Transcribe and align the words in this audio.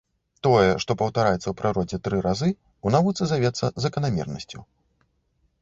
Тое, 0.45 0.71
што 0.83 0.95
паўтараецца 1.01 1.43
ў 1.49 1.53
прыродзе 1.59 1.99
тры 2.07 2.17
разы, 2.29 2.49
у 2.87 2.95
навуцы 2.97 3.23
завецца 3.33 3.73
заканамернасцю. 3.87 4.59